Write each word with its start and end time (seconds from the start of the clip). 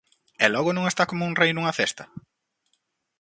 E 0.43 0.45
logo 0.53 0.71
non 0.73 0.85
está 0.87 1.03
coma 1.09 1.27
un 1.29 1.37
rei 1.41 1.51
nunha 1.53 1.75
cesta? 1.79 2.03